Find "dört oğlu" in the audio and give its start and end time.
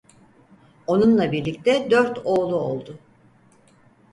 1.91-2.55